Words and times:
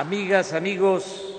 amigas, 0.00 0.54
amigos 0.54 1.36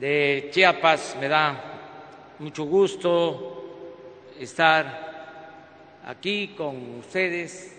de 0.00 0.48
Chiapas, 0.50 1.16
me 1.20 1.28
da 1.28 2.34
mucho 2.40 2.64
gusto 2.64 4.32
estar 4.36 6.00
aquí 6.04 6.56
con 6.56 6.98
ustedes 6.98 7.72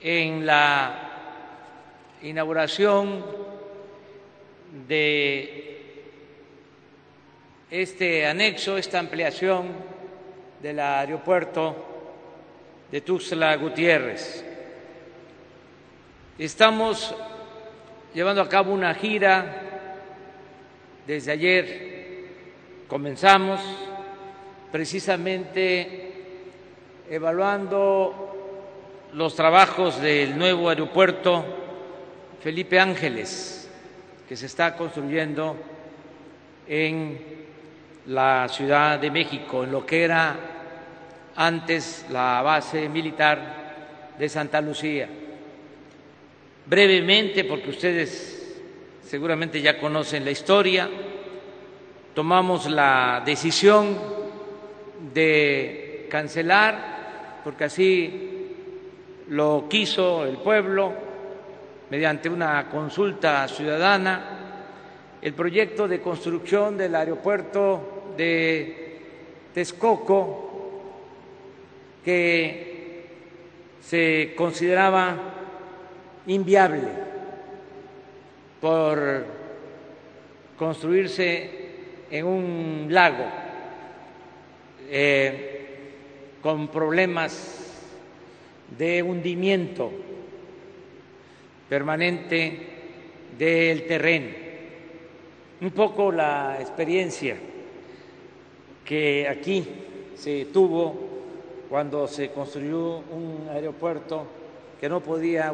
en 0.00 0.44
la 0.44 2.18
inauguración 2.22 3.24
de 4.88 6.02
este 7.70 8.26
anexo, 8.26 8.76
esta 8.76 8.98
ampliación 8.98 9.68
del 10.60 10.80
aeropuerto 10.80 11.76
de 12.90 13.00
Tuxtla 13.02 13.54
Gutiérrez. 13.54 14.49
Estamos 16.40 17.14
llevando 18.14 18.40
a 18.40 18.48
cabo 18.48 18.72
una 18.72 18.94
gira, 18.94 19.60
desde 21.06 21.32
ayer 21.32 22.24
comenzamos 22.88 23.60
precisamente 24.72 26.14
evaluando 27.10 29.10
los 29.12 29.36
trabajos 29.36 30.00
del 30.00 30.38
nuevo 30.38 30.70
aeropuerto 30.70 31.44
Felipe 32.42 32.80
Ángeles, 32.80 33.70
que 34.26 34.34
se 34.34 34.46
está 34.46 34.78
construyendo 34.78 35.56
en 36.66 37.20
la 38.06 38.48
Ciudad 38.48 38.98
de 38.98 39.10
México, 39.10 39.64
en 39.64 39.72
lo 39.72 39.84
que 39.84 40.04
era 40.04 40.36
antes 41.36 42.06
la 42.08 42.40
base 42.40 42.88
militar 42.88 44.14
de 44.18 44.26
Santa 44.26 44.62
Lucía. 44.62 45.19
Brevemente, 46.66 47.44
porque 47.44 47.70
ustedes 47.70 48.60
seguramente 49.04 49.60
ya 49.60 49.78
conocen 49.78 50.24
la 50.24 50.30
historia, 50.30 50.88
tomamos 52.14 52.70
la 52.70 53.22
decisión 53.24 53.98
de 55.12 56.06
cancelar, 56.08 57.40
porque 57.42 57.64
así 57.64 58.54
lo 59.28 59.66
quiso 59.68 60.24
el 60.24 60.36
pueblo, 60.36 60.92
mediante 61.90 62.28
una 62.28 62.68
consulta 62.68 63.48
ciudadana, 63.48 64.38
el 65.20 65.34
proyecto 65.34 65.88
de 65.88 66.00
construcción 66.00 66.76
del 66.76 66.94
aeropuerto 66.94 68.12
de 68.16 69.00
Texcoco, 69.52 70.50
que 72.04 73.06
se 73.82 74.34
consideraba 74.36 75.39
inviable 76.26 76.88
por 78.60 79.24
construirse 80.58 81.50
en 82.10 82.26
un 82.26 82.86
lago 82.90 83.24
eh, 84.90 85.50
con 86.42 86.68
problemas 86.68 87.56
de 88.76 89.02
hundimiento 89.02 89.90
permanente 91.68 92.58
del 93.38 93.86
terreno. 93.86 94.28
Un 95.60 95.70
poco 95.70 96.10
la 96.10 96.56
experiencia 96.60 97.36
que 98.84 99.28
aquí 99.28 99.64
se 100.16 100.46
tuvo 100.46 101.08
cuando 101.68 102.08
se 102.08 102.30
construyó 102.30 102.98
un 102.98 103.48
aeropuerto 103.52 104.26
que 104.80 104.88
no 104.88 105.00
podía 105.00 105.52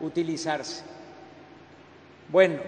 utilizarse. 0.00 0.84
Bueno, 2.28 2.58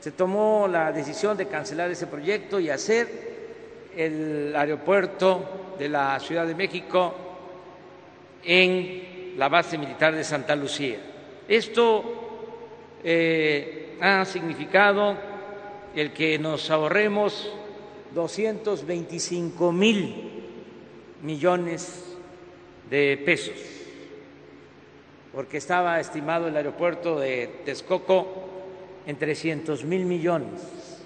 se 0.00 0.12
tomó 0.12 0.66
la 0.68 0.92
decisión 0.92 1.36
de 1.36 1.46
cancelar 1.46 1.90
ese 1.90 2.06
proyecto 2.06 2.58
y 2.60 2.70
hacer 2.70 3.30
el 3.96 4.54
aeropuerto 4.56 5.74
de 5.78 5.88
la 5.88 6.18
Ciudad 6.20 6.46
de 6.46 6.54
México 6.54 7.14
en 8.42 9.34
la 9.36 9.48
base 9.48 9.76
militar 9.76 10.14
de 10.14 10.24
Santa 10.24 10.56
Lucía. 10.56 10.98
Esto 11.48 12.04
eh, 13.02 13.96
ha 14.00 14.24
significado 14.24 15.16
el 15.94 16.12
que 16.12 16.38
nos 16.38 16.70
ahorremos 16.70 17.52
225 18.14 19.72
mil 19.72 20.30
millones 21.22 22.16
de 22.88 23.20
pesos, 23.24 23.54
porque 25.32 25.58
estaba 25.58 26.00
estimado 26.00 26.48
el 26.48 26.56
aeropuerto 26.56 27.18
de 27.18 27.60
Texcoco 27.64 28.26
en 29.06 29.16
300 29.16 29.84
mil 29.84 30.04
millones 30.04 31.02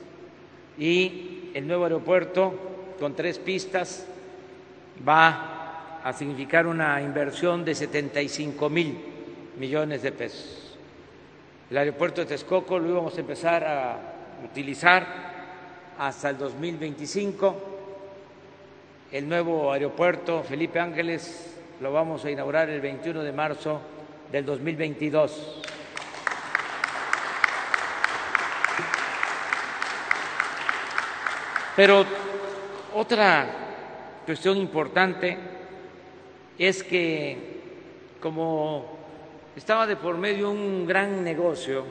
y 0.78 1.50
el 1.54 1.66
nuevo 1.66 1.84
aeropuerto 1.84 2.54
con 2.98 3.14
tres 3.14 3.38
pistas 3.38 4.06
va 5.06 6.00
a 6.02 6.12
significar 6.12 6.66
una 6.66 7.00
inversión 7.00 7.64
de 7.64 7.74
75 7.74 8.68
mil 8.70 8.98
millones 9.58 10.02
de 10.02 10.12
pesos. 10.12 10.76
El 11.70 11.78
aeropuerto 11.78 12.20
de 12.20 12.26
Texcoco 12.26 12.78
lo 12.78 12.90
íbamos 12.90 13.16
a 13.16 13.20
empezar 13.20 13.64
a 13.64 13.98
utilizar 14.44 15.06
hasta 15.98 16.30
el 16.30 16.38
2025 16.38 17.74
el 19.12 19.28
nuevo 19.28 19.72
aeropuerto 19.72 20.42
Felipe 20.42 20.80
Ángeles 20.80 21.54
lo 21.80 21.92
vamos 21.92 22.24
a 22.24 22.30
inaugurar 22.32 22.68
el 22.68 22.80
21 22.80 23.22
de 23.22 23.32
marzo 23.32 23.80
del 24.30 24.44
2022. 24.44 25.62
Pero 31.76 32.04
otra 32.94 33.46
cuestión 34.24 34.58
importante 34.58 35.36
es 36.58 36.84
que 36.84 37.54
como 38.20 38.96
estaba 39.56 39.86
de 39.86 39.96
por 39.96 40.16
medio 40.16 40.50
un 40.50 40.86
gran 40.86 41.24
negocio 41.24 41.84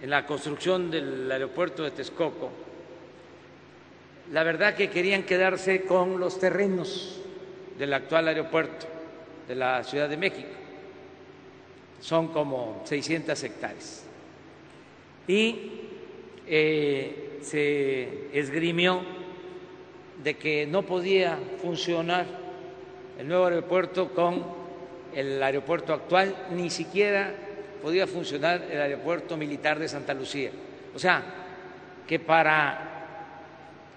en 0.00 0.08
la 0.08 0.24
construcción 0.24 0.90
del 0.90 1.30
aeropuerto 1.30 1.82
de 1.82 1.90
Texcoco, 1.90 2.50
la 4.32 4.44
verdad 4.44 4.74
que 4.74 4.88
querían 4.88 5.24
quedarse 5.24 5.82
con 5.82 6.20
los 6.20 6.38
terrenos 6.38 7.20
del 7.76 7.92
actual 7.92 8.28
aeropuerto 8.28 8.89
de 9.50 9.56
la 9.56 9.82
Ciudad 9.82 10.08
de 10.08 10.16
México. 10.16 10.48
Son 12.00 12.28
como 12.28 12.82
600 12.84 13.42
hectáreas. 13.42 14.04
Y 15.26 15.72
eh, 16.46 17.38
se 17.42 18.28
esgrimió 18.32 19.02
de 20.22 20.34
que 20.36 20.66
no 20.66 20.82
podía 20.82 21.36
funcionar 21.60 22.26
el 23.18 23.26
nuevo 23.26 23.46
aeropuerto 23.46 24.14
con 24.14 24.46
el 25.16 25.42
aeropuerto 25.42 25.92
actual, 25.94 26.46
ni 26.52 26.70
siquiera 26.70 27.34
podía 27.82 28.06
funcionar 28.06 28.62
el 28.70 28.80
aeropuerto 28.80 29.36
militar 29.36 29.80
de 29.80 29.88
Santa 29.88 30.14
Lucía. 30.14 30.52
O 30.94 30.98
sea, 31.00 31.24
que 32.06 32.20
para 32.20 32.86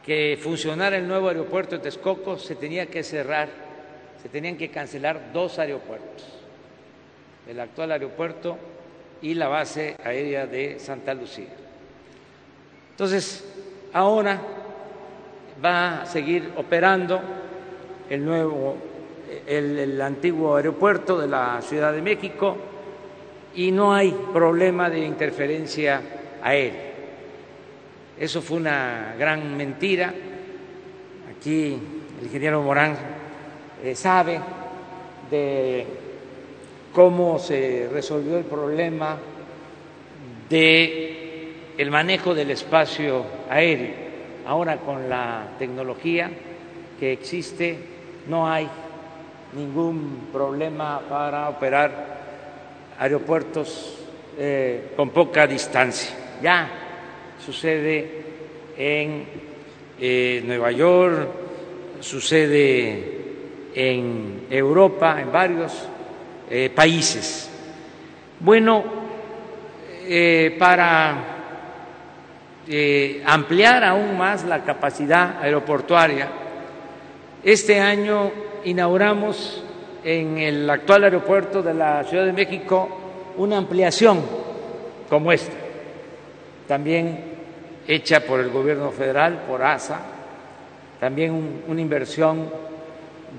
que 0.04 0.36
funcionara 0.42 0.98
el 0.98 1.08
nuevo 1.08 1.28
aeropuerto 1.28 1.76
de 1.76 1.84
Texcoco 1.84 2.40
se 2.40 2.56
tenía 2.56 2.88
que 2.88 3.04
cerrar, 3.04 3.63
se 4.22 4.30
tenían 4.30 4.58
que 4.58 4.70
cancelar 4.70 5.32
dos 5.34 5.60
aeropuertos, 5.60 6.24
el 7.48 7.60
actual 7.60 7.92
aeropuerto 7.92 8.58
y 9.22 9.34
la 9.34 9.48
base 9.48 9.96
aérea 10.04 10.48
de 10.48 10.80
Santa 10.80 11.14
Lucía. 11.14 11.50
Entonces, 12.92 13.46
ahora 13.94 14.42
va 15.64 16.02
a 16.02 16.06
seguir 16.06 16.52
operando 16.56 17.22
el 18.10 18.26
nuevo, 18.26 18.78
el, 19.48 19.80
el 19.80 20.02
antiguo 20.02 20.56
aeropuerto 20.56 21.20
de 21.20 21.28
la 21.28 21.62
Ciudad 21.62 21.94
de 21.94 22.02
México 22.02 22.58
y 23.56 23.72
no 23.72 23.94
hay 23.94 24.12
problema 24.34 24.90
de 24.90 25.00
interferencia 25.00 26.02
aérea. 26.42 26.94
Eso 28.20 28.42
fue 28.42 28.58
una 28.58 29.16
gran 29.18 29.56
mentira. 29.58 30.14
Aquí 31.36 31.78
el 32.20 32.26
ingeniero 32.26 32.62
Morán 32.62 32.96
eh, 33.84 33.96
sabe 33.96 34.40
de 35.30 35.86
cómo 36.94 37.38
se 37.38 37.90
resolvió 37.92 38.38
el 38.38 38.46
problema 38.46 39.18
de 40.50 41.54
el 41.78 41.92
manejo 41.92 42.34
del 42.34 42.52
espacio 42.52 43.26
aéreo. 43.50 43.94
Ahora 44.46 44.78
con 44.78 45.10
la 45.10 45.56
tecnología 45.60 46.32
que 47.00 47.12
existe 47.12 47.78
no 48.30 48.50
hay 48.50 48.70
ningún 49.54 50.30
problema 50.32 51.02
para 51.10 51.50
operar 51.50 52.14
aeropuertos 53.00 53.98
eh, 54.38 54.94
con 54.96 55.10
poca 55.10 55.46
distancia. 55.46 56.16
Ya 56.42 56.70
sucede 57.44 58.24
en 58.78 59.26
eh, 60.00 60.42
Nueva 60.46 60.72
York, 60.72 61.28
sucede 62.00 63.13
en 63.76 64.48
Europa, 64.50 65.20
en 65.20 65.32
varios 65.32 65.88
eh, 66.50 66.70
países. 66.74 67.50
Bueno, 68.40 68.84
eh, 70.06 70.56
para 70.60 71.16
eh, 72.68 73.24
ampliar 73.26 73.84
aún 73.84 74.18
más 74.18 74.44
la 74.44 74.64
capacidad 74.64 75.42
aeroportuaria, 75.42 76.28
este 77.44 77.80
año 77.80 78.32
inauguramos 78.66 79.64
en 80.04 80.38
el 80.38 80.70
actual 80.70 81.06
aeropuerto 81.06 81.62
de 81.62 81.74
la 81.74 82.04
Ciudad 82.04 82.26
de 82.26 82.34
México 82.34 82.90
una 83.38 83.58
ampliación 83.58 84.22
como 85.10 85.32
esta, 85.32 85.56
también 86.68 87.34
hecha 87.88 88.22
por 88.22 88.40
el 88.40 88.50
gobierno 88.50 88.92
federal, 88.92 89.44
por 89.48 89.62
ASA, 89.64 90.00
también 91.00 91.64
una 91.68 91.82
inversión 91.82 92.50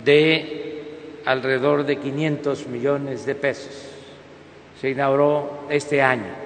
de 0.02 1.22
alrededor 1.24 1.84
de 1.84 1.96
500 1.96 2.66
millones 2.68 3.26
de 3.26 3.34
pesos. 3.34 3.90
Se 4.80 4.90
inauguró 4.90 5.66
este 5.70 6.02
año. 6.02 6.44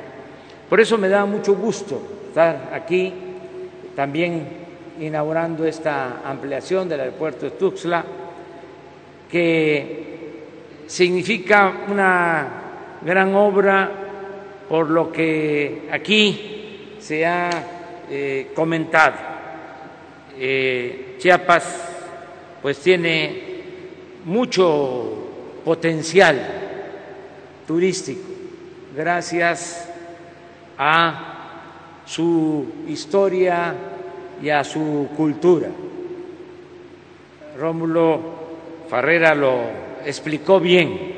Por 0.69 0.81
eso 0.81 0.99
me 0.99 1.09
da 1.09 1.25
mucho 1.25 1.55
gusto 1.55 2.01
estar 2.29 2.71
aquí 2.73 3.13
también 3.97 4.47
inaugurando 5.01 5.65
esta 5.65 6.21
ampliación 6.25 6.89
del 6.89 7.01
aeropuerto 7.01 7.47
de 7.47 7.53
Tuxtla, 7.53 8.05
que 9.31 10.07
significa 10.87 11.85
una 11.89 12.49
gran 13.03 13.35
obra 13.35 13.91
por 14.69 14.91
lo 14.91 15.11
que 15.11 15.89
aquí 15.91 16.97
se 16.99 17.25
ha 17.25 17.51
eh, 18.11 18.51
comentado. 18.55 19.17
Eh, 20.39 21.17
Chiapas 21.19 21.88
pues 22.63 22.79
tiene 22.79 23.43
mucho 24.25 25.61
potencial 25.65 26.41
turístico 27.67 28.29
gracias 28.97 29.89
a 30.77 32.03
su 32.05 32.67
historia 32.89 33.75
y 34.43 34.51
a 34.51 34.65
su 34.65 35.09
cultura. 35.17 35.69
Rómulo 37.57 38.21
Farrera 38.89 39.35
lo 39.35 39.61
explicó 40.05 40.59
bien. 40.59 41.17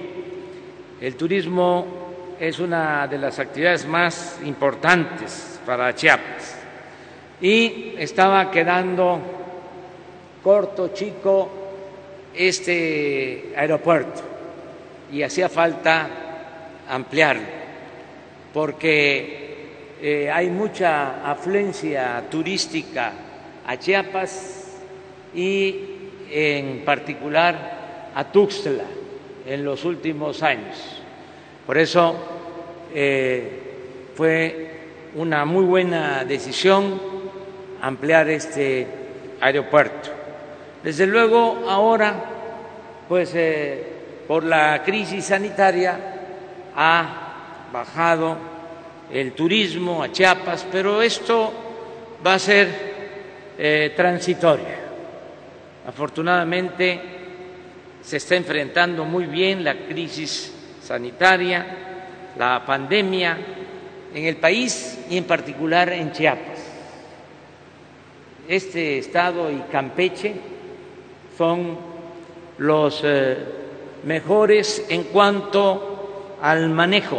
El 1.00 1.16
turismo 1.16 1.86
es 2.38 2.58
una 2.58 3.06
de 3.06 3.18
las 3.18 3.38
actividades 3.38 3.86
más 3.86 4.40
importantes 4.44 5.60
para 5.64 5.94
Chiapas 5.94 6.56
y 7.40 7.94
estaba 7.96 8.50
quedando 8.50 9.20
corto, 10.42 10.88
chico, 10.88 11.50
este 12.34 13.52
aeropuerto 13.56 14.22
y 15.12 15.22
hacía 15.22 15.48
falta 15.48 16.08
ampliarlo 16.88 17.60
porque 18.52 19.40
eh, 20.00 20.30
hay 20.30 20.48
mucha 20.48 21.30
afluencia 21.30 22.24
turística 22.30 23.12
a 23.66 23.76
Chiapas 23.76 24.78
y 25.34 25.80
en 26.30 26.84
particular 26.84 28.10
a 28.14 28.24
Tuxtla 28.24 28.84
en 29.46 29.64
los 29.64 29.84
últimos 29.84 30.42
años. 30.42 30.76
Por 31.66 31.78
eso 31.78 32.16
eh, 32.94 34.12
fue 34.14 34.70
una 35.14 35.44
muy 35.44 35.64
buena 35.64 36.24
decisión 36.24 37.00
ampliar 37.80 38.28
este 38.28 38.86
aeropuerto. 39.40 40.19
Desde 40.82 41.06
luego, 41.06 41.64
ahora, 41.68 42.14
pues 43.08 43.32
eh, 43.34 43.84
por 44.26 44.44
la 44.44 44.82
crisis 44.82 45.26
sanitaria 45.26 45.98
ha 46.74 47.68
bajado 47.70 48.36
el 49.12 49.32
turismo 49.32 50.02
a 50.02 50.10
Chiapas, 50.10 50.66
pero 50.72 51.02
esto 51.02 51.52
va 52.24 52.34
a 52.34 52.38
ser 52.38 52.68
eh, 53.58 53.92
transitorio. 53.94 54.80
Afortunadamente 55.86 57.00
se 58.00 58.16
está 58.16 58.36
enfrentando 58.36 59.04
muy 59.04 59.26
bien 59.26 59.62
la 59.62 59.74
crisis 59.74 60.50
sanitaria, 60.82 61.66
la 62.38 62.64
pandemia 62.64 63.36
en 64.14 64.24
el 64.24 64.36
país 64.36 64.98
y 65.10 65.18
en 65.18 65.24
particular 65.24 65.92
en 65.92 66.12
Chiapas. 66.12 66.58
Este 68.48 68.98
estado 68.98 69.50
y 69.50 69.58
Campeche 69.70 70.59
son 71.40 71.74
los 72.58 73.00
eh, 73.02 73.38
mejores 74.04 74.84
en 74.90 75.04
cuanto 75.04 76.36
al 76.42 76.68
manejo 76.68 77.18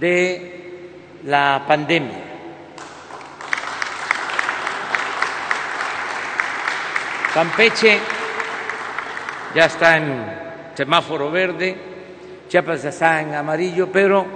de 0.00 0.90
la 1.26 1.62
pandemia. 1.64 2.18
Campeche 7.32 8.00
ya 9.54 9.66
está 9.66 9.98
en 9.98 10.72
semáforo 10.74 11.30
verde, 11.30 11.76
Chiapas 12.48 12.82
ya 12.82 12.88
está 12.88 13.20
en 13.20 13.36
amarillo, 13.36 13.86
pero 13.92 14.26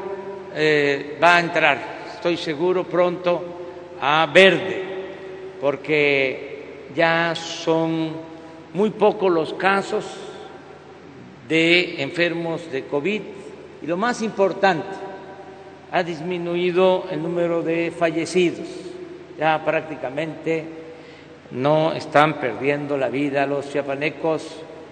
eh, 0.54 1.18
va 1.20 1.38
a 1.38 1.40
entrar, 1.40 1.78
estoy 2.14 2.36
seguro, 2.36 2.84
pronto 2.84 3.96
a 4.00 4.28
verde, 4.32 4.84
porque 5.60 6.84
ya 6.94 7.34
son 7.34 8.35
muy 8.76 8.90
pocos 8.90 9.32
los 9.32 9.54
casos 9.54 10.04
de 11.48 12.02
enfermos 12.02 12.70
de 12.70 12.84
COVID 12.84 13.22
y 13.80 13.86
lo 13.86 13.96
más 13.96 14.20
importante, 14.20 14.86
ha 15.90 16.02
disminuido 16.02 17.06
el 17.10 17.22
número 17.22 17.62
de 17.62 17.90
fallecidos. 17.90 18.66
Ya 19.38 19.64
prácticamente 19.64 20.64
no 21.52 21.94
están 21.94 22.34
perdiendo 22.34 22.98
la 22.98 23.08
vida 23.08 23.46
los 23.46 23.70
chiapanecos 23.72 24.46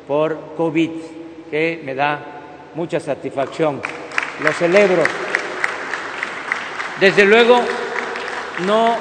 por 0.08 0.54
COVID, 0.56 0.90
que 1.50 1.82
me 1.84 1.94
da 1.94 2.24
mucha 2.74 2.98
satisfacción. 2.98 3.82
Lo 4.42 4.50
celebro. 4.52 5.02
Desde 7.00 7.26
luego, 7.26 7.60
no 8.66 8.96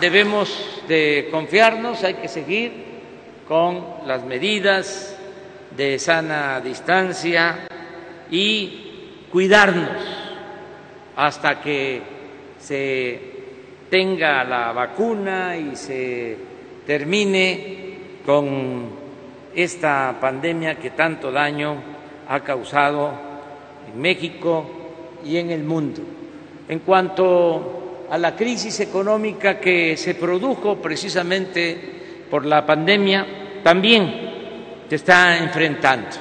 debemos 0.00 0.80
de 0.86 1.26
confiarnos, 1.32 2.04
hay 2.04 2.14
que 2.14 2.28
seguir 2.28 2.91
con 3.46 3.84
las 4.06 4.24
medidas 4.24 5.16
de 5.76 5.98
sana 5.98 6.60
distancia 6.60 7.66
y 8.30 9.26
cuidarnos 9.30 9.90
hasta 11.16 11.60
que 11.60 12.02
se 12.58 13.20
tenga 13.90 14.44
la 14.44 14.72
vacuna 14.72 15.56
y 15.56 15.76
se 15.76 16.36
termine 16.86 17.98
con 18.24 18.90
esta 19.54 20.16
pandemia 20.20 20.78
que 20.78 20.90
tanto 20.90 21.30
daño 21.30 21.76
ha 22.28 22.40
causado 22.40 23.12
en 23.92 24.00
México 24.00 24.70
y 25.24 25.36
en 25.36 25.50
el 25.50 25.64
mundo. 25.64 26.00
En 26.68 26.78
cuanto 26.80 28.06
a 28.10 28.16
la 28.18 28.34
crisis 28.34 28.80
económica 28.80 29.58
que 29.58 29.96
se 29.96 30.14
produjo 30.14 30.76
precisamente 30.76 31.91
por 32.32 32.46
la 32.46 32.64
pandemia, 32.64 33.60
también 33.62 34.84
se 34.88 34.94
está 34.94 35.36
enfrentando 35.36 36.16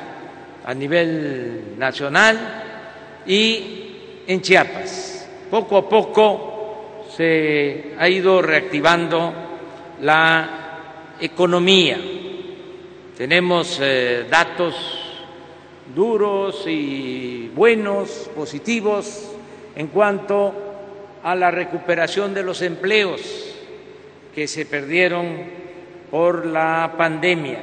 a 0.65 0.73
nivel 0.73 1.75
nacional 1.77 3.23
y 3.25 4.23
en 4.27 4.41
Chiapas. 4.41 5.25
Poco 5.49 5.77
a 5.77 5.87
poco 5.87 7.05
se 7.15 7.93
ha 7.97 8.09
ido 8.09 8.41
reactivando 8.41 9.33
la 10.01 11.15
economía. 11.21 11.97
Tenemos 13.15 13.79
eh, 13.81 14.25
datos 14.29 14.75
duros 15.95 16.65
y 16.67 17.49
buenos, 17.55 18.29
positivos, 18.35 19.31
en 19.77 19.87
cuanto 19.87 20.53
a 21.23 21.33
la 21.35 21.51
recuperación 21.51 22.33
de 22.33 22.43
los 22.43 22.61
empleos 22.61 23.21
que 24.35 24.49
se 24.49 24.65
perdieron 24.65 25.60
por 26.11 26.45
la 26.45 26.93
pandemia. 26.97 27.59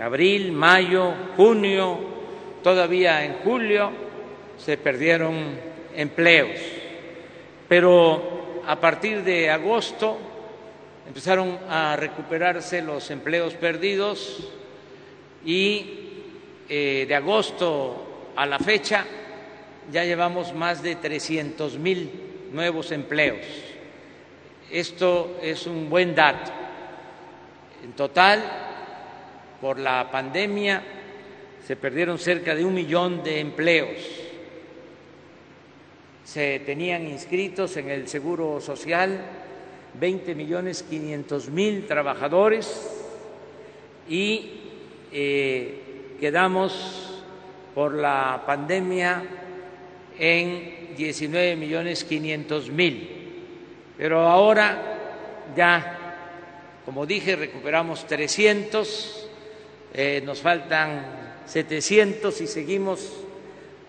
Abril, 0.00 0.50
mayo, 0.52 1.14
junio, 1.36 1.98
todavía 2.62 3.24
en 3.24 3.34
julio 3.44 3.92
se 4.58 4.76
perdieron 4.76 5.58
empleos, 5.94 6.60
pero 7.68 8.62
a 8.66 8.78
partir 8.78 9.22
de 9.22 9.48
agosto 9.48 10.18
empezaron 11.06 11.56
a 11.70 11.94
recuperarse 11.96 12.82
los 12.82 13.10
empleos 13.10 13.54
perdidos 13.54 14.48
y 15.44 15.86
eh, 16.68 17.04
de 17.06 17.14
agosto 17.14 18.32
a 18.34 18.44
la 18.44 18.58
fecha 18.58 19.06
ya 19.92 20.04
llevamos 20.04 20.52
más 20.52 20.82
de 20.82 20.96
300 20.96 21.78
mil 21.78 22.10
nuevos 22.52 22.90
empleos. 22.90 23.46
Esto 24.68 25.38
es 25.40 25.68
un 25.68 25.88
buen 25.88 26.12
dato 26.16 26.65
en 27.84 27.92
total, 27.92 28.42
por 29.60 29.78
la 29.78 30.10
pandemia, 30.10 30.82
se 31.66 31.76
perdieron 31.76 32.18
cerca 32.18 32.54
de 32.54 32.64
un 32.64 32.74
millón 32.74 33.22
de 33.22 33.40
empleos 33.40 34.26
se 36.26 36.58
tenían 36.58 37.06
inscritos 37.06 37.76
en 37.76 37.88
el 37.88 38.08
Seguro 38.08 38.60
Social 38.60 39.20
20 39.94 40.34
millones 40.34 40.82
500 40.82 41.50
mil 41.50 41.86
trabajadores 41.86 42.90
y 44.08 44.50
eh, 45.12 46.16
quedamos 46.18 47.22
por 47.76 47.94
la 47.94 48.42
pandemia 48.44 49.22
en 50.18 50.96
19 50.96 51.54
millones 51.54 52.02
500 52.02 52.70
mil. 52.70 53.08
Pero 53.96 54.26
ahora 54.26 55.52
ya, 55.56 55.95
como 56.86 57.04
dije, 57.04 57.34
recuperamos 57.34 58.06
300, 58.06 59.28
eh, 59.92 60.22
nos 60.24 60.40
faltan 60.40 61.04
700 61.44 62.40
y 62.40 62.46
seguimos 62.46 63.12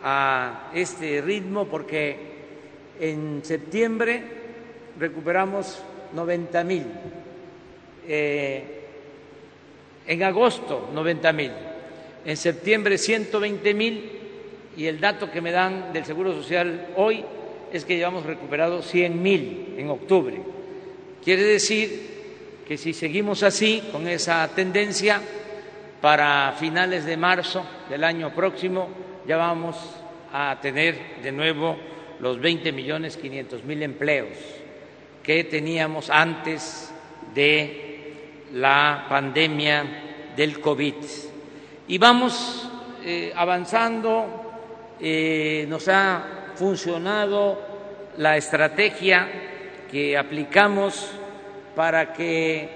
a 0.04 0.72
este 0.74 1.22
ritmo 1.22 1.68
porque 1.68 2.18
en 3.00 3.42
septiembre 3.44 4.24
recuperamos 5.00 5.78
90 6.14 6.64
mil, 6.64 6.86
eh, 8.08 8.64
en 10.08 10.24
agosto 10.24 10.90
90 10.92 11.34
mil, 11.34 11.52
en 12.26 12.36
septiembre 12.36 12.98
120 12.98 13.74
mil 13.76 14.12
y 14.76 14.88
el 14.88 15.00
dato 15.00 15.30
que 15.30 15.40
me 15.40 15.52
dan 15.52 15.94
del 15.94 16.04
Seguro 16.04 16.34
Social 16.34 16.88
hoy 16.96 17.24
es 17.72 17.86
que 17.86 17.96
llevamos 17.96 18.26
recuperado 18.26 18.82
100 18.82 19.22
mil 19.22 19.76
en 19.78 19.92
octubre. 19.92 20.42
Quiere 21.24 21.44
decir 21.44 22.17
que 22.68 22.78
si 22.78 22.94
seguimos 22.94 23.44
así, 23.44 23.82
con 23.94 24.08
esa 24.08 24.46
tendencia, 24.50 25.22
para 26.02 26.54
finales 26.60 27.06
de 27.06 27.16
marzo 27.16 27.66
del 27.90 28.04
año 28.04 28.34
próximo 28.36 28.90
ya 29.26 29.38
vamos 29.38 29.78
a 30.34 30.58
tener 30.62 31.22
de 31.24 31.32
nuevo 31.32 31.78
los 32.20 32.40
20 32.40 32.72
millones 32.72 33.18
500 33.18 33.64
mil 33.64 33.82
empleos 33.84 34.38
que 35.24 35.46
teníamos 35.46 36.10
antes 36.10 36.94
de 37.34 38.48
la 38.54 39.06
pandemia 39.10 40.34
del 40.36 40.60
COVID. 40.60 40.94
Y 41.88 41.98
vamos 41.98 42.70
eh, 43.04 43.34
avanzando, 43.36 44.96
eh, 45.00 45.66
nos 45.68 45.88
ha 45.88 46.54
funcionado 46.56 47.62
la 48.18 48.38
estrategia 48.38 49.28
que 49.90 50.18
aplicamos 50.18 51.12
para 51.78 52.12
que 52.12 52.68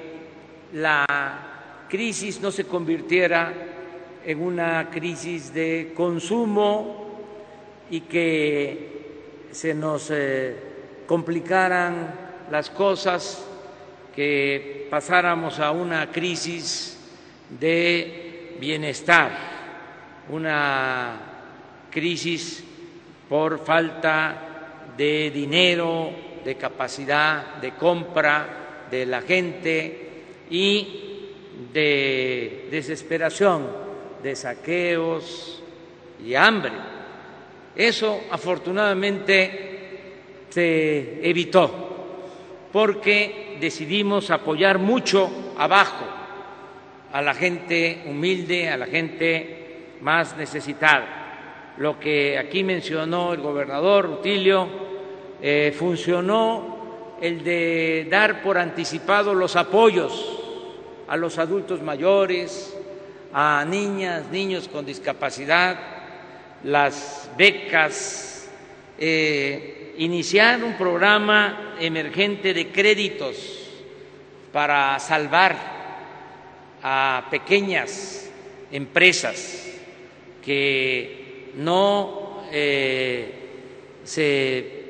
la 0.73 1.87
crisis 1.89 2.39
no 2.39 2.51
se 2.51 2.65
convirtiera 2.65 3.51
en 4.23 4.39
una 4.39 4.91
crisis 4.91 5.51
de 5.51 5.91
consumo 5.95 7.17
y 7.89 8.01
que 8.01 9.47
se 9.49 9.73
nos 9.73 10.11
eh, 10.11 10.55
complicaran 11.07 12.13
las 12.51 12.69
cosas, 12.69 13.43
que 14.15 14.87
pasáramos 14.91 15.57
a 15.59 15.71
una 15.71 16.11
crisis 16.11 16.99
de 17.59 18.55
bienestar, 18.59 19.31
una 20.29 21.19
crisis 21.89 22.63
por 23.27 23.65
falta 23.65 24.91
de 24.95 25.31
dinero, 25.31 26.11
de 26.45 26.55
capacidad 26.55 27.55
de 27.55 27.71
compra 27.71 28.60
de 28.91 29.05
la 29.05 29.21
gente 29.21 30.09
y 30.49 30.87
de 31.73 32.67
desesperación, 32.69 33.67
de 34.21 34.35
saqueos 34.35 35.63
y 36.23 36.35
hambre. 36.35 36.73
Eso 37.75 38.21
afortunadamente 38.29 39.69
se 40.49 41.27
evitó 41.27 41.89
porque 42.71 43.57
decidimos 43.59 44.29
apoyar 44.29 44.79
mucho 44.79 45.53
abajo 45.57 46.05
a 47.11 47.21
la 47.21 47.33
gente 47.33 48.03
humilde, 48.05 48.69
a 48.69 48.77
la 48.77 48.85
gente 48.85 49.95
más 50.01 50.35
necesitada. 50.37 51.73
Lo 51.77 51.99
que 51.99 52.37
aquí 52.37 52.63
mencionó 52.63 53.33
el 53.33 53.41
gobernador 53.41 54.05
Rutilio, 54.05 54.67
eh, 55.41 55.73
funcionó 55.77 56.70
el 57.21 57.43
de 57.43 58.07
dar 58.09 58.41
por 58.41 58.57
anticipado 58.57 59.35
los 59.35 59.55
apoyos 59.55 60.39
a 61.07 61.15
los 61.15 61.37
adultos 61.37 61.81
mayores, 61.81 62.75
a 63.31 63.63
niñas, 63.67 64.25
niños 64.31 64.67
con 64.67 64.85
discapacidad, 64.85 65.77
las 66.63 67.29
becas, 67.37 68.49
eh, 68.97 69.93
iniciar 69.99 70.63
un 70.63 70.73
programa 70.77 71.75
emergente 71.79 72.55
de 72.55 72.69
créditos 72.69 73.69
para 74.51 74.97
salvar 74.99 75.55
a 76.81 77.27
pequeñas 77.29 78.29
empresas 78.71 79.67
que 80.43 81.51
no 81.55 82.45
eh, 82.51 83.33
se 84.03 84.81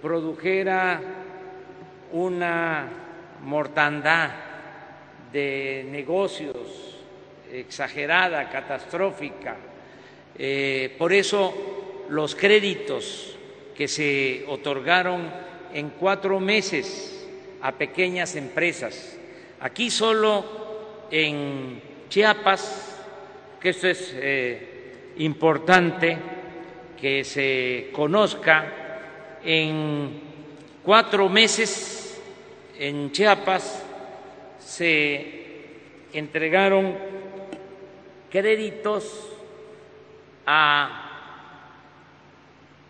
produjera 0.00 1.13
una 2.14 2.88
mortandad 3.42 4.30
de 5.32 5.84
negocios 5.90 6.56
exagerada, 7.52 8.48
catastrófica. 8.48 9.56
Eh, 10.38 10.94
por 10.96 11.12
eso 11.12 12.06
los 12.08 12.36
créditos 12.36 13.36
que 13.74 13.88
se 13.88 14.44
otorgaron 14.46 15.28
en 15.72 15.90
cuatro 15.90 16.38
meses 16.38 17.26
a 17.62 17.72
pequeñas 17.72 18.36
empresas. 18.36 19.18
Aquí 19.58 19.90
solo 19.90 20.44
en 21.10 21.82
Chiapas, 22.08 23.02
que 23.60 23.70
esto 23.70 23.88
es 23.88 24.14
eh, 24.14 25.14
importante 25.18 26.16
que 27.00 27.24
se 27.24 27.90
conozca, 27.92 28.82
en 29.44 30.20
cuatro 30.84 31.28
meses 31.28 32.03
en 32.78 33.12
Chiapas 33.12 33.82
se 34.58 35.44
entregaron 36.12 36.96
créditos 38.30 39.30
a 40.46 41.00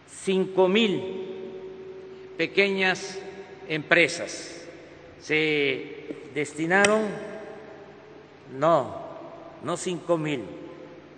cinco 0.06 0.68
mil 0.68 1.26
pequeñas 2.36 3.18
empresas. 3.68 4.66
Se 5.20 6.06
destinaron, 6.34 7.02
no, 8.58 9.04
no 9.62 9.76
cinco 9.76 10.18
mil, 10.18 10.42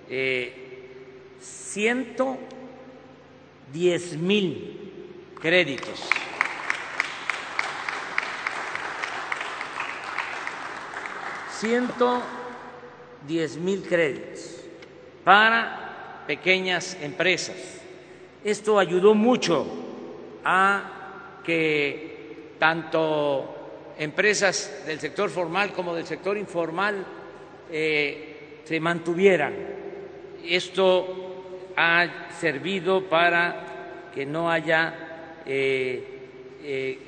eh, 0.09 0.53
ciento 1.41 2.37
diez 3.73 4.17
mil 4.17 4.93
créditos. 5.41 6.09
Ciento 11.59 12.23
diez 13.27 13.57
mil 13.57 13.83
créditos 13.83 14.61
para 15.25 16.25
pequeñas 16.27 16.97
empresas 17.01 17.77
esto 18.47 18.79
ayudó 18.79 19.13
mucho 19.13 19.67
a 20.45 21.41
que 21.45 22.53
tanto 22.61 23.93
empresas 23.99 24.85
del 24.87 25.01
sector 25.01 25.31
formal 25.31 25.73
como 25.73 25.93
del 25.97 26.07
sector 26.07 26.39
informal 26.39 27.05
eh, 27.73 28.61
se 28.63 28.79
mantuvieran. 28.79 29.53
Esto 30.45 31.73
ha 31.77 32.29
servido 32.39 33.09
para 33.09 34.11
que 34.15 34.25
no 34.25 34.49
haya 34.49 35.43
eh, 35.45 36.05
eh, 36.63 36.99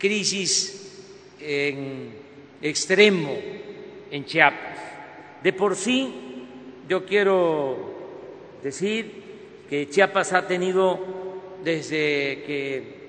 crisis 0.00 1.04
en 1.40 2.12
extremo 2.62 3.36
en 4.10 4.24
Chiapas. 4.24 4.78
De 5.42 5.52
por 5.52 5.76
sí, 5.76 6.46
yo 6.88 7.04
quiero 7.04 7.76
decir 8.62 9.22
que 9.68 9.88
Chiapas 9.88 10.32
ha 10.32 10.46
tenido 10.46 10.98
desde 11.62 12.42
que 12.46 13.00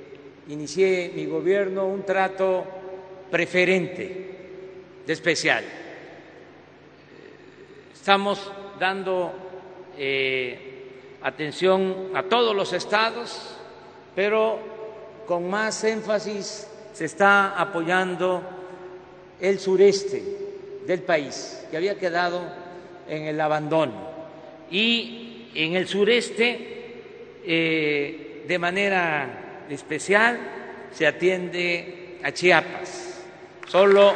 inicié 0.49 1.11
mi 1.15 1.25
gobierno 1.25 1.87
un 1.87 2.03
trato 2.03 2.65
preferente, 3.29 4.27
de 5.05 5.13
especial. 5.13 5.63
Estamos 7.93 8.51
dando 8.79 9.31
eh, 9.97 11.17
atención 11.21 12.11
a 12.13 12.23
todos 12.23 12.55
los 12.55 12.73
estados, 12.73 13.57
pero 14.15 14.59
con 15.25 15.49
más 15.49 15.83
énfasis 15.83 16.67
se 16.93 17.05
está 17.05 17.59
apoyando 17.59 18.60
el 19.41 19.59
sureste 19.59 20.23
del 20.85 21.01
país, 21.01 21.65
que 21.69 21.77
había 21.77 21.97
quedado 21.97 22.41
en 23.07 23.23
el 23.23 23.41
abandono. 23.41 24.09
Y 24.69 25.47
en 25.55 25.75
el 25.75 25.87
sureste 25.87 26.71
eh, 27.43 28.43
de 28.47 28.59
manera 28.59 29.65
especial 29.69 30.39
se 30.93 31.07
atiende 31.07 32.19
a 32.23 32.31
Chiapas. 32.31 33.21
Solo 33.67 34.15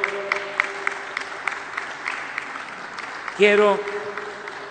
quiero 3.37 3.79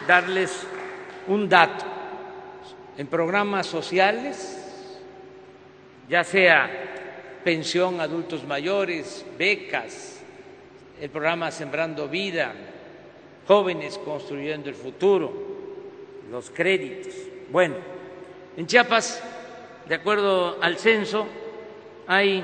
darles 0.06 0.66
un 1.28 1.48
dato. 1.48 1.84
En 2.96 3.08
programas 3.08 3.66
sociales, 3.66 4.56
ya 6.08 6.22
sea 6.22 6.70
pensión 7.42 8.00
adultos 8.00 8.44
mayores, 8.44 9.24
becas, 9.36 10.13
el 11.04 11.10
programa 11.10 11.50
Sembrando 11.50 12.08
Vida, 12.08 12.54
jóvenes 13.46 13.98
construyendo 13.98 14.70
el 14.70 14.74
futuro, 14.74 15.30
los 16.30 16.48
créditos. 16.48 17.12
Bueno, 17.52 17.74
en 18.56 18.66
Chiapas, 18.66 19.22
de 19.86 19.96
acuerdo 19.96 20.56
al 20.62 20.78
censo, 20.78 21.26
hay 22.06 22.42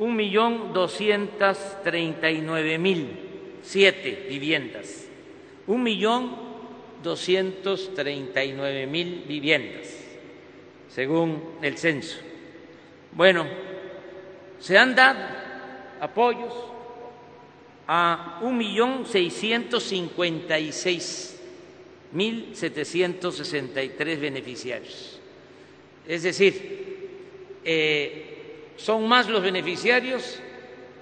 un 0.00 0.16
millón 0.16 0.72
doscientos 0.72 1.56
treinta 1.84 2.28
y 2.32 2.40
nueve 2.40 2.78
mil 2.78 3.60
siete 3.62 4.26
viviendas, 4.28 5.06
un 5.68 5.84
millón 5.84 6.34
doscientos 7.00 7.94
treinta 7.94 8.42
y 8.42 8.54
nueve 8.54 8.88
mil 8.88 9.22
viviendas, 9.28 9.86
según 10.88 11.58
el 11.62 11.78
censo. 11.78 12.18
Bueno, 13.12 13.46
se 14.58 14.76
han 14.76 14.96
dado 14.96 15.20
apoyos 16.00 16.71
a 17.94 18.38
un 18.40 18.56
millón 18.56 19.04
seiscientos 19.04 19.82
cincuenta 19.82 20.58
y 20.58 20.72
seis 20.72 21.38
mil 22.12 22.56
setecientos 22.56 23.36
sesenta 23.36 23.82
y 23.82 23.90
tres 23.90 24.18
beneficiarios. 24.18 25.20
Es 26.08 26.22
decir, 26.22 27.58
eh, 27.62 28.72
son 28.76 29.06
más 29.06 29.28
los 29.28 29.42
beneficiarios 29.42 30.40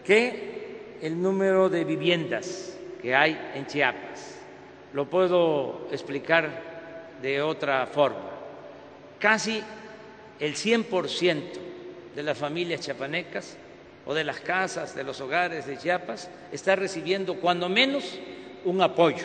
que 0.05 0.99
el 1.01 1.23
número 1.23 1.69
de 1.69 1.85
viviendas 1.85 2.77
que 3.01 3.15
hay 3.15 3.39
en 3.55 3.69
Chiapas. 3.69 4.41
Lo 4.93 5.09
puedo 5.09 5.87
explicar 5.93 7.15
de 7.23 7.41
otra 7.41 7.87
forma. 7.87 8.31
Casi 9.21 9.63
el 10.41 10.57
100% 10.57 11.43
de 12.17 12.23
las 12.25 12.37
familias 12.37 12.81
chiapanecas 12.81 13.57
o 14.11 14.14
de 14.14 14.25
las 14.25 14.40
casas, 14.40 14.97
de 14.97 15.05
los 15.05 15.21
hogares 15.21 15.67
de 15.67 15.79
Chiapas, 15.79 16.29
está 16.50 16.75
recibiendo 16.75 17.37
cuando 17.37 17.69
menos 17.69 18.19
un 18.64 18.83
apoyo, 18.83 19.25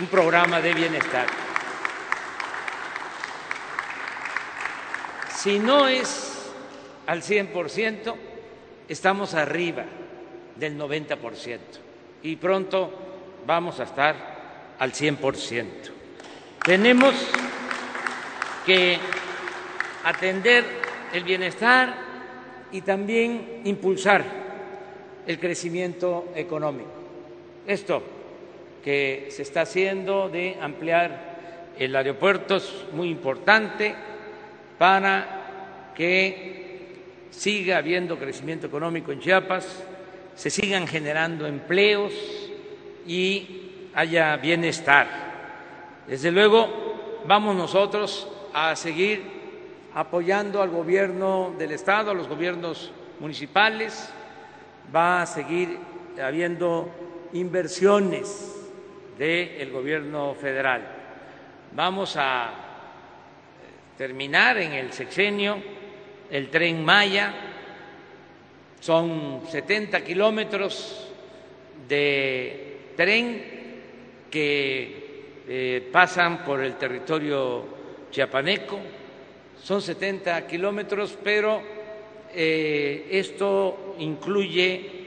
un 0.00 0.06
programa 0.06 0.62
de 0.62 0.72
bienestar. 0.72 1.26
Si 5.36 5.58
no 5.58 5.88
es 5.88 6.50
al 7.06 7.20
100%, 7.20 8.14
estamos 8.88 9.34
arriba 9.34 9.84
del 10.56 10.78
90% 10.78 11.58
y 12.22 12.36
pronto 12.36 12.90
vamos 13.46 13.78
a 13.78 13.82
estar 13.82 14.16
al 14.78 14.90
100%. 14.90 15.66
Tenemos 16.64 17.14
que 18.64 18.98
atender 20.02 20.64
el 21.12 21.24
bienestar 21.24 22.07
y 22.72 22.82
también 22.82 23.62
impulsar 23.64 24.24
el 25.26 25.38
crecimiento 25.38 26.28
económico. 26.34 26.90
Esto 27.66 28.02
que 28.82 29.28
se 29.30 29.42
está 29.42 29.62
haciendo 29.62 30.28
de 30.28 30.56
ampliar 30.60 31.74
el 31.78 31.94
aeropuerto 31.94 32.56
es 32.56 32.86
muy 32.92 33.08
importante 33.08 33.94
para 34.78 35.92
que 35.94 36.58
siga 37.30 37.78
habiendo 37.78 38.18
crecimiento 38.18 38.66
económico 38.66 39.12
en 39.12 39.20
Chiapas, 39.20 39.84
se 40.34 40.50
sigan 40.50 40.86
generando 40.86 41.46
empleos 41.46 42.12
y 43.06 43.90
haya 43.94 44.36
bienestar. 44.36 45.28
Desde 46.06 46.30
luego, 46.30 47.22
vamos 47.26 47.56
nosotros 47.56 48.28
a 48.54 48.74
seguir 48.76 49.37
apoyando 49.98 50.62
al 50.62 50.70
gobierno 50.70 51.56
del 51.58 51.72
Estado, 51.72 52.12
a 52.12 52.14
los 52.14 52.28
gobiernos 52.28 52.92
municipales. 53.18 54.08
Va 54.94 55.22
a 55.22 55.26
seguir 55.26 55.76
habiendo 56.22 56.88
inversiones 57.32 58.54
del 59.18 59.72
gobierno 59.72 60.36
federal. 60.36 60.86
Vamos 61.72 62.14
a 62.16 62.48
terminar 63.96 64.58
en 64.58 64.70
el 64.74 64.92
sexenio 64.92 65.60
el 66.30 66.48
tren 66.48 66.84
Maya. 66.84 67.34
Son 68.78 69.42
70 69.48 70.04
kilómetros 70.04 71.08
de 71.88 72.92
tren 72.96 73.42
que 74.30 75.42
eh, 75.48 75.88
pasan 75.90 76.44
por 76.44 76.62
el 76.62 76.76
territorio 76.76 77.64
chiapaneco 78.12 78.78
son 79.62 79.82
70 79.82 80.46
kilómetros, 80.46 81.16
pero 81.22 81.62
eh, 82.34 83.08
esto 83.10 83.96
incluye 83.98 84.98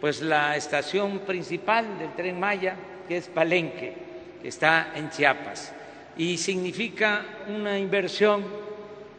pues 0.00 0.20
la 0.20 0.56
estación 0.56 1.20
principal 1.20 1.98
del 1.98 2.14
tren 2.14 2.38
Maya, 2.38 2.76
que 3.08 3.16
es 3.16 3.28
Palenque, 3.28 3.94
que 4.42 4.48
está 4.48 4.92
en 4.94 5.10
Chiapas, 5.10 5.72
y 6.16 6.36
significa 6.36 7.24
una 7.48 7.78
inversión 7.78 8.44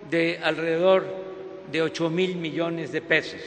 de 0.10 0.40
alrededor 0.44 1.06
de 1.72 1.82
8 1.82 2.10
mil 2.10 2.36
millones 2.36 2.92
de 2.92 3.02
pesos, 3.02 3.42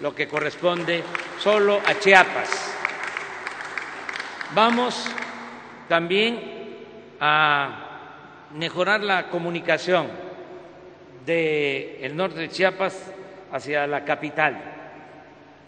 lo 0.00 0.14
que 0.14 0.28
corresponde 0.28 1.02
solo 1.40 1.80
a 1.86 1.98
Chiapas. 1.98 2.74
Vamos 4.54 5.06
también 5.88 6.38
a 7.18 8.48
mejorar 8.54 9.02
la 9.02 9.30
comunicación 9.30 10.31
del 11.24 12.16
norte 12.16 12.40
de 12.40 12.48
Chiapas 12.48 13.12
hacia 13.52 13.86
la 13.86 14.04
capital. 14.04 14.56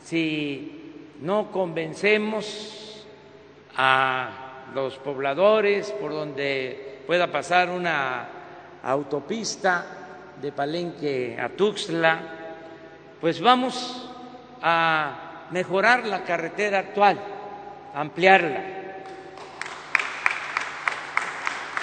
Si 0.02 1.14
no 1.20 1.50
convencemos 1.50 3.06
a 3.76 4.70
los 4.74 4.96
pobladores 4.98 5.90
por 5.92 6.12
donde 6.12 7.02
pueda 7.06 7.30
pasar 7.30 7.70
una 7.70 8.28
autopista 8.82 9.86
de 10.40 10.52
Palenque 10.52 11.38
a 11.40 11.48
Tuxtla, 11.50 12.20
pues 13.20 13.40
vamos 13.40 14.10
a 14.60 15.46
mejorar 15.50 16.06
la 16.06 16.24
carretera 16.24 16.80
actual, 16.80 17.18
ampliarla. 17.94 18.62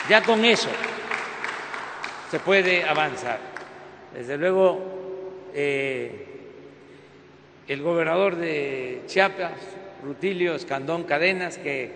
Ya 0.09 0.21
con 0.23 0.43
eso 0.43 0.69
se 2.29 2.39
puede 2.39 2.83
avanzar. 2.83 3.50
Desde 4.13 4.37
luego, 4.37 4.79
eh, 5.53 6.25
el 7.67 7.81
gobernador 7.81 8.35
de 8.35 9.03
Chiapas, 9.07 9.53
Rutilio 10.03 10.55
Escandón 10.55 11.03
Cadenas, 11.03 11.57
que 11.57 11.91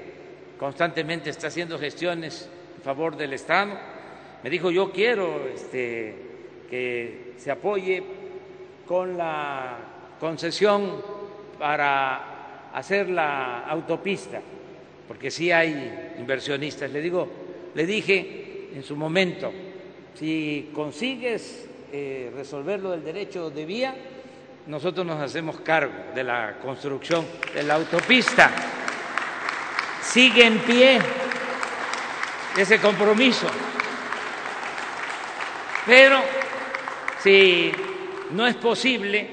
constantemente 0.57 1.29
está 1.29 1.47
haciendo 1.47 1.77
gestiones 1.77 2.49
en 2.77 2.83
favor 2.83 3.17
del 3.17 3.33
Estado, 3.33 3.77
me 4.43 4.49
dijo, 4.49 4.71
yo 4.71 4.91
quiero 4.91 5.45
este, 5.53 6.15
que 6.69 7.33
se 7.37 7.51
apoye 7.51 8.03
con 8.87 9.17
la 9.17 9.77
concesión 10.19 11.01
para 11.59 12.69
hacer 12.73 13.09
la 13.09 13.65
autopista, 13.65 14.39
porque 15.07 15.31
sí 15.31 15.51
hay 15.51 16.13
inversionistas. 16.17 16.91
Le 16.91 17.01
digo, 17.01 17.27
le 17.73 17.85
dije 17.85 18.69
en 18.73 18.83
su 18.83 18.95
momento, 18.95 19.51
si 20.13 20.69
consigues 20.73 21.67
eh, 21.97 22.29
resolver 22.35 22.81
lo 22.81 22.91
del 22.91 23.05
derecho 23.05 23.49
de 23.49 23.65
vía, 23.65 23.95
nosotros 24.67 25.05
nos 25.05 25.21
hacemos 25.21 25.61
cargo 25.61 25.93
de 26.13 26.25
la 26.25 26.57
construcción 26.61 27.25
de 27.53 27.63
la 27.63 27.75
autopista. 27.75 28.51
Sigue 30.01 30.45
en 30.45 30.59
pie 30.59 30.99
ese 32.57 32.81
compromiso. 32.81 33.47
Pero 35.85 36.19
si 37.23 37.71
no 38.31 38.45
es 38.45 38.55
posible, 38.55 39.29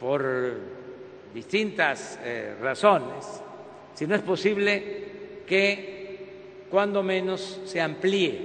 por 0.00 0.58
distintas 1.32 2.18
eh, 2.24 2.56
razones, 2.60 3.24
si 3.94 4.08
no 4.08 4.16
es 4.16 4.22
posible 4.22 5.44
que 5.46 6.66
cuando 6.68 7.04
menos 7.04 7.60
se 7.64 7.80
amplíe 7.80 8.40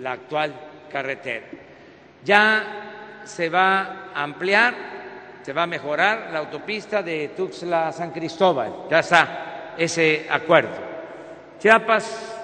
la 0.00 0.12
actual 0.12 0.54
carretera. 0.90 1.55
Ya 2.24 3.20
se 3.24 3.48
va 3.48 4.10
a 4.14 4.22
ampliar, 4.22 4.74
se 5.42 5.52
va 5.52 5.64
a 5.64 5.66
mejorar 5.66 6.30
la 6.32 6.40
autopista 6.40 7.02
de 7.02 7.28
Tuxtla 7.36 7.92
San 7.92 8.10
Cristóbal, 8.10 8.86
ya 8.90 9.00
está 9.00 9.74
ese 9.78 10.26
acuerdo. 10.30 10.86
Chiapas 11.58 12.36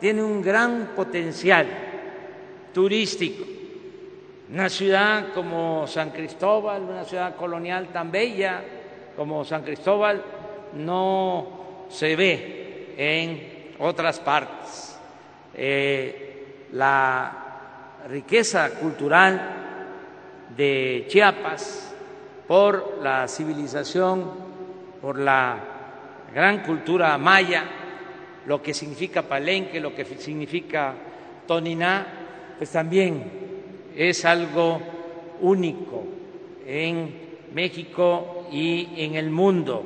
tiene 0.00 0.22
un 0.22 0.42
gran 0.42 0.90
potencial 0.94 1.66
turístico 2.72 3.44
Una 4.50 4.68
ciudad 4.68 5.32
como 5.34 5.86
San 5.86 6.10
Cristóbal, 6.10 6.82
una 6.82 7.04
ciudad 7.04 7.34
colonial 7.36 7.88
tan 7.88 8.10
bella 8.10 8.62
como 9.16 9.44
San 9.44 9.62
Cristóbal, 9.62 10.22
no 10.74 11.86
se 11.90 12.16
ve 12.16 12.94
en 12.96 13.74
otras 13.78 14.20
partes. 14.20 14.98
Eh, 15.54 16.66
la 16.72 17.47
riqueza 18.08 18.70
cultural 18.70 19.56
de 20.56 21.04
Chiapas 21.08 21.94
por 22.46 22.98
la 23.02 23.28
civilización, 23.28 24.30
por 25.00 25.18
la 25.18 25.58
gran 26.34 26.62
cultura 26.62 27.16
maya, 27.18 27.64
lo 28.46 28.62
que 28.62 28.72
significa 28.72 29.22
Palenque, 29.22 29.78
lo 29.78 29.94
que 29.94 30.04
significa 30.04 30.94
Toniná, 31.46 32.06
pues 32.56 32.70
también 32.70 33.30
es 33.94 34.24
algo 34.24 34.80
único 35.40 36.04
en 36.66 37.28
México 37.52 38.46
y 38.50 38.88
en 38.96 39.16
el 39.16 39.30
mundo. 39.30 39.84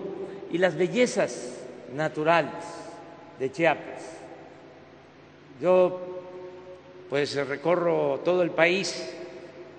Y 0.53 0.59
las 0.59 0.77
bellezas 0.77 1.67
naturales 1.95 2.53
de 3.39 3.51
Chiapas. 3.51 4.19
Yo 5.61 6.12
pues 7.13 7.35
recorro 7.47 8.23
todo 8.25 8.43
el 8.43 8.53
país 8.53 9.13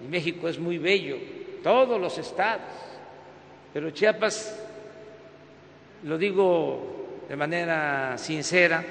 y 0.05 0.07
México 0.07 0.47
es 0.47 0.59
muy 0.59 0.77
bello, 0.77 1.17
todos 1.63 1.99
los 1.99 2.15
estados, 2.19 2.61
pero 3.73 3.89
Chiapas, 3.89 4.55
lo 6.03 6.19
digo 6.19 7.23
de 7.27 7.35
manera 7.35 8.19
sincera, 8.19 8.85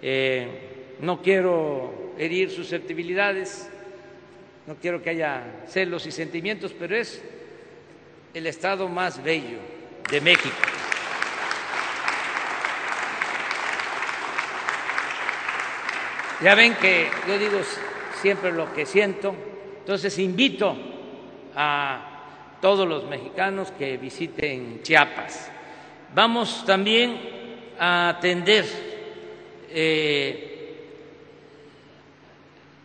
eh, 0.00 0.94
no 1.00 1.20
quiero 1.20 2.12
herir 2.16 2.52
susceptibilidades, 2.52 3.68
no 4.68 4.76
quiero 4.76 5.02
que 5.02 5.10
haya 5.10 5.64
celos 5.66 6.06
y 6.06 6.12
sentimientos, 6.12 6.72
pero 6.78 6.94
es 6.94 7.20
el 8.32 8.46
estado 8.46 8.86
más 8.86 9.20
bello 9.24 9.58
de 10.08 10.20
México. 10.20 10.69
Ya 16.42 16.54
ven 16.54 16.74
que 16.74 17.08
yo 17.28 17.38
digo 17.38 17.60
siempre 18.20 18.52
lo 18.52 18.72
que 18.72 18.86
siento, 18.86 19.34
entonces 19.78 20.18
invito 20.18 20.74
a 21.54 22.56
todos 22.60 22.88
los 22.88 23.04
mexicanos 23.04 23.70
que 23.72 23.96
visiten 23.96 24.82
Chiapas. 24.82 25.50
Vamos 26.14 26.64
también 26.64 27.18
a 27.78 28.10
atender 28.10 28.64
eh, 29.70 30.50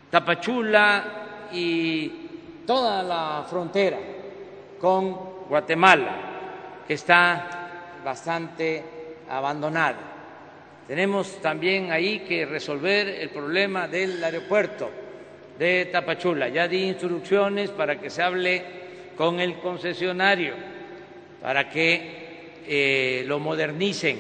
Tapachula, 0.10 1.26
y 1.52 2.10
toda 2.66 3.04
la 3.04 3.46
frontera 3.50 3.98
con 4.80 5.14
Guatemala, 5.48 6.84
que 6.88 6.94
está 6.94 8.00
bastante 8.04 8.84
abandonada. 9.30 10.15
Tenemos 10.88 11.42
también 11.42 11.92
ahí 11.92 12.20
que 12.20 12.46
resolver 12.46 13.08
el 13.08 13.30
problema 13.30 13.88
del 13.88 14.24
aeropuerto 14.24 14.92
de 15.58 15.86
Tapachula. 15.92 16.50
Ya 16.50 16.68
di 16.68 16.84
instrucciones 16.84 17.72
para 17.72 18.00
que 18.00 18.12
se 18.12 18.22
hable 18.22 18.62
con 19.18 19.40
el 19.40 19.56
concesionario, 19.56 20.54
para 21.42 21.70
que 21.70 22.26
eh, 22.68 23.24
lo 23.26 23.40
modernicen. 23.40 24.20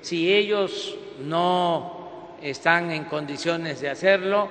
Si 0.00 0.32
ellos 0.32 0.96
no 1.20 2.36
están 2.42 2.90
en 2.90 3.04
condiciones 3.04 3.80
de 3.80 3.90
hacerlo, 3.90 4.48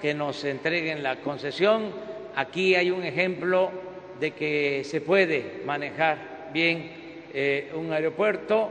que 0.00 0.14
nos 0.14 0.44
entreguen 0.44 1.02
la 1.02 1.16
concesión. 1.16 1.90
Aquí 2.34 2.74
hay 2.74 2.90
un 2.90 3.04
ejemplo 3.04 3.70
de 4.20 4.32
que 4.32 4.82
se 4.84 5.00
puede 5.00 5.62
manejar 5.64 6.50
bien 6.52 6.90
eh, 7.32 7.70
un 7.74 7.92
aeropuerto 7.92 8.70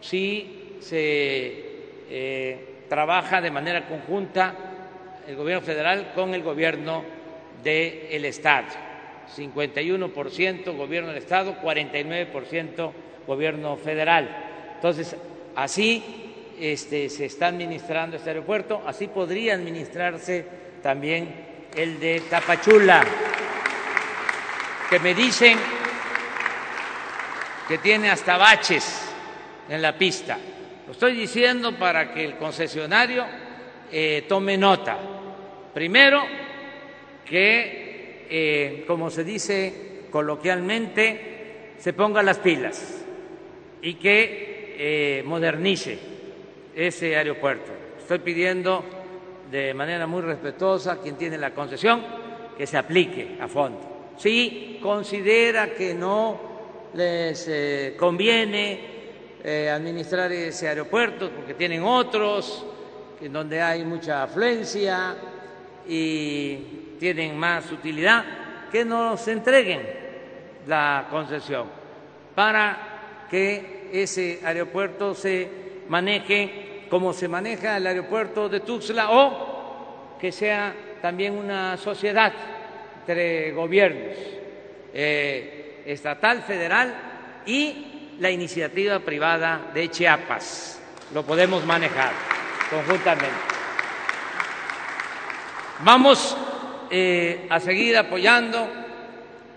si 0.00 0.57
se 0.80 1.64
eh, 2.10 2.84
trabaja 2.88 3.40
de 3.40 3.50
manera 3.50 3.86
conjunta 3.86 4.54
el 5.26 5.36
gobierno 5.36 5.64
federal 5.64 6.12
con 6.14 6.34
el 6.34 6.42
gobierno 6.42 7.04
del 7.62 8.24
Estado. 8.24 8.66
51% 9.36 10.76
gobierno 10.76 11.10
del 11.10 11.18
Estado, 11.18 11.56
49% 11.62 12.92
gobierno 13.26 13.76
federal. 13.76 14.28
Entonces, 14.76 15.14
así 15.54 16.02
este, 16.58 17.10
se 17.10 17.26
está 17.26 17.48
administrando 17.48 18.16
este 18.16 18.30
aeropuerto, 18.30 18.82
así 18.86 19.08
podría 19.08 19.54
administrarse 19.54 20.46
también 20.82 21.46
el 21.76 22.00
de 22.00 22.20
Tapachula, 22.30 23.04
que 24.88 24.98
me 25.00 25.14
dicen 25.14 25.58
que 27.68 27.78
tiene 27.78 28.08
hasta 28.08 28.38
baches 28.38 29.02
en 29.68 29.82
la 29.82 29.96
pista. 29.96 30.38
Lo 30.88 30.92
estoy 30.92 31.12
diciendo 31.12 31.78
para 31.78 32.14
que 32.14 32.24
el 32.24 32.38
concesionario 32.38 33.26
eh, 33.92 34.24
tome 34.26 34.56
nota. 34.56 34.96
Primero, 35.74 36.22
que, 37.26 38.24
eh, 38.30 38.84
como 38.86 39.10
se 39.10 39.22
dice 39.22 40.06
coloquialmente, 40.10 41.74
se 41.76 41.92
ponga 41.92 42.22
las 42.22 42.38
pilas 42.38 43.04
y 43.82 43.96
que 43.96 44.76
eh, 44.78 45.22
modernice 45.26 45.98
ese 46.74 47.18
aeropuerto. 47.18 47.70
Estoy 47.98 48.20
pidiendo 48.20 48.82
de 49.50 49.74
manera 49.74 50.06
muy 50.06 50.22
respetuosa 50.22 50.92
a 50.92 51.00
quien 51.02 51.16
tiene 51.16 51.36
la 51.36 51.52
concesión 51.52 52.02
que 52.56 52.66
se 52.66 52.78
aplique 52.78 53.36
a 53.38 53.46
fondo. 53.46 54.14
Si 54.16 54.78
considera 54.80 55.74
que 55.74 55.92
no 55.92 56.40
les 56.94 57.94
conviene 57.98 58.97
eh, 59.44 59.70
administrar 59.70 60.32
ese 60.32 60.68
aeropuerto 60.68 61.30
porque 61.30 61.54
tienen 61.54 61.82
otros 61.82 62.64
en 63.20 63.32
donde 63.32 63.60
hay 63.60 63.84
mucha 63.84 64.24
afluencia 64.24 65.16
y 65.86 66.56
tienen 66.98 67.36
más 67.36 67.70
utilidad, 67.72 68.24
que 68.70 68.84
nos 68.84 69.26
entreguen 69.28 69.82
la 70.66 71.06
concesión 71.10 71.66
para 72.34 73.26
que 73.30 73.88
ese 73.92 74.40
aeropuerto 74.44 75.14
se 75.14 75.48
maneje 75.88 76.86
como 76.90 77.12
se 77.12 77.28
maneja 77.28 77.76
el 77.76 77.86
aeropuerto 77.86 78.48
de 78.48 78.60
Tuxtla 78.60 79.10
o 79.10 80.16
que 80.20 80.32
sea 80.32 80.74
también 81.00 81.34
una 81.34 81.76
sociedad 81.76 82.32
entre 83.00 83.52
gobiernos 83.52 84.16
eh, 84.92 85.82
estatal, 85.86 86.42
federal 86.42 86.94
y 87.46 87.97
la 88.20 88.30
iniciativa 88.30 88.98
privada 89.00 89.70
de 89.72 89.90
Chiapas. 89.90 90.80
Lo 91.14 91.24
podemos 91.24 91.64
manejar 91.64 92.12
conjuntamente. 92.70 93.28
Vamos 95.80 96.36
eh, 96.90 97.46
a 97.48 97.60
seguir 97.60 97.96
apoyando, 97.96 98.68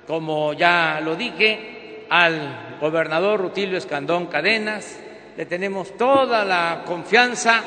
como 0.06 0.54
ya 0.54 1.02
lo 1.04 1.15
dije, 1.15 2.06
al 2.10 2.78
gobernador 2.80 3.39
Rutilio 3.39 3.78
Escandón 3.78 4.28
Cadenas, 4.28 5.00
le 5.36 5.45
tenemos 5.45 5.97
toda 5.97 6.45
la 6.45 6.84
confianza 6.86 7.63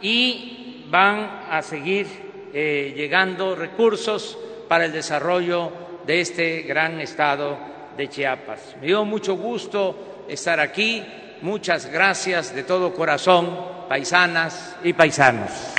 y 0.00 0.86
van 0.88 1.42
a 1.50 1.60
seguir 1.60 2.06
eh, 2.52 2.94
llegando 2.96 3.54
recursos 3.54 4.38
para 4.68 4.86
el 4.86 4.92
desarrollo 4.92 5.72
de 6.06 6.20
este 6.20 6.62
gran 6.62 7.00
estado 7.00 7.58
de 7.96 8.08
Chiapas. 8.08 8.76
Me 8.80 8.86
dio 8.86 9.04
mucho 9.04 9.34
gusto 9.34 10.13
estar 10.28 10.60
aquí. 10.60 11.04
Muchas 11.42 11.86
gracias 11.86 12.54
de 12.54 12.62
todo 12.62 12.94
corazón, 12.94 13.86
paisanas 13.88 14.76
y 14.82 14.92
paisanos. 14.92 15.73